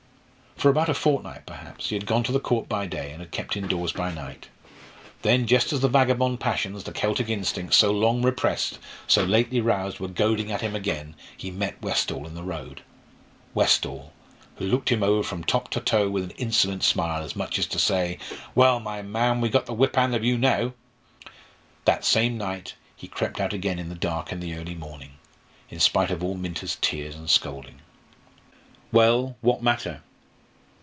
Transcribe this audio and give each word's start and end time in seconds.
For 0.57 0.69
about 0.69 0.89
a 0.89 0.93
fortnight, 0.93 1.47
perhaps, 1.47 1.89
he 1.89 1.95
had 1.95 2.05
gone 2.05 2.21
to 2.21 2.31
the 2.31 2.39
Court 2.39 2.69
by 2.69 2.85
day, 2.85 3.09
and 3.09 3.19
had 3.19 3.31
kept 3.31 3.57
indoors 3.57 3.91
by 3.93 4.11
night. 4.13 4.47
Then, 5.23 5.47
just 5.47 5.73
as 5.73 5.79
the 5.79 5.87
vagabond 5.87 6.39
passions, 6.39 6.83
the 6.83 6.91
Celtic 6.91 7.29
instincts, 7.29 7.77
so 7.77 7.89
long 7.89 8.21
repressed, 8.21 8.77
so 9.07 9.23
lately 9.23 9.59
roused, 9.59 9.99
were 9.99 10.07
goading 10.07 10.51
at 10.51 10.61
him 10.61 10.75
again, 10.75 11.15
he 11.35 11.49
met 11.49 11.81
Westall 11.81 12.27
in 12.27 12.35
the 12.35 12.43
road 12.43 12.83
Westall, 13.55 14.13
who 14.57 14.67
looked 14.67 14.89
him 14.91 15.01
over 15.01 15.23
from 15.23 15.43
top 15.43 15.71
to 15.71 15.79
toe 15.79 16.07
with 16.11 16.25
an 16.25 16.31
insolent 16.37 16.83
smile, 16.83 17.23
as 17.23 17.35
much 17.35 17.57
as 17.57 17.65
to 17.65 17.79
say, 17.79 18.19
"Well, 18.53 18.79
my 18.79 19.01
man, 19.01 19.41
we've 19.41 19.51
got 19.51 19.65
the 19.65 19.73
whip 19.73 19.95
hand 19.95 20.13
of 20.13 20.23
you 20.23 20.37
now!" 20.37 20.73
That 21.85 22.05
same 22.05 22.37
night 22.37 22.75
he 22.95 23.07
crept 23.07 23.39
out 23.41 23.51
again 23.53 23.79
in 23.79 23.89
the 23.89 23.95
dark 23.95 24.31
and 24.31 24.43
the 24.43 24.53
early 24.53 24.75
morning, 24.75 25.15
in 25.71 25.79
spite 25.79 26.11
of 26.11 26.23
all 26.23 26.35
Minta's 26.35 26.77
tears 26.81 27.15
and 27.15 27.27
scolding. 27.31 27.79
Well, 28.91 29.37
what 29.41 29.63
matter? 29.63 30.03